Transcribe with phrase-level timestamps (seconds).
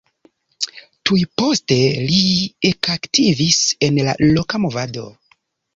[1.09, 2.23] Tuj poste li
[2.73, 5.11] ekaktivis en la loka movado.